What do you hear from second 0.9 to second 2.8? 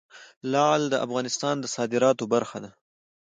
افغانستان د صادراتو برخه ده.